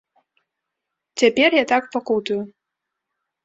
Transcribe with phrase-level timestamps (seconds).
[1.23, 2.41] Цяпер я так пакутую.